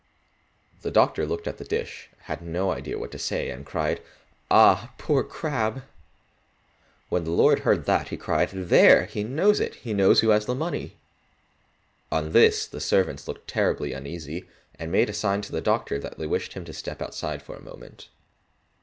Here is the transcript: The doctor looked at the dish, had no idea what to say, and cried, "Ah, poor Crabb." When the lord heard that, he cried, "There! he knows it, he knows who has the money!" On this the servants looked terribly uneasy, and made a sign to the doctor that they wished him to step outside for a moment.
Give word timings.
The 0.81 0.89
doctor 0.89 1.27
looked 1.27 1.45
at 1.47 1.59
the 1.59 1.63
dish, 1.63 2.09
had 2.21 2.41
no 2.41 2.71
idea 2.71 2.97
what 2.97 3.11
to 3.11 3.19
say, 3.19 3.51
and 3.51 3.63
cried, 3.63 4.01
"Ah, 4.49 4.95
poor 4.97 5.23
Crabb." 5.23 5.83
When 7.09 7.23
the 7.23 7.29
lord 7.29 7.59
heard 7.59 7.85
that, 7.85 8.07
he 8.07 8.17
cried, 8.17 8.49
"There! 8.49 9.05
he 9.05 9.23
knows 9.23 9.59
it, 9.59 9.75
he 9.75 9.93
knows 9.93 10.21
who 10.21 10.29
has 10.29 10.47
the 10.47 10.55
money!" 10.55 10.97
On 12.11 12.31
this 12.31 12.65
the 12.65 12.81
servants 12.81 13.27
looked 13.27 13.47
terribly 13.47 13.93
uneasy, 13.93 14.47
and 14.79 14.91
made 14.91 15.07
a 15.07 15.13
sign 15.13 15.41
to 15.43 15.51
the 15.51 15.61
doctor 15.61 15.99
that 15.99 16.17
they 16.17 16.25
wished 16.25 16.53
him 16.53 16.65
to 16.65 16.73
step 16.73 16.99
outside 16.99 17.43
for 17.43 17.55
a 17.55 17.61
moment. 17.61 18.07